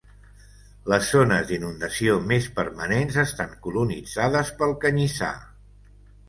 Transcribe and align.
Les 0.93 1.09
zones 1.15 1.43
d’inundació 1.51 2.15
més 2.31 2.47
permanents 2.61 3.19
estan 3.25 3.53
colonitzades 3.67 4.51
pel 4.63 4.75
canyissar. 4.87 5.31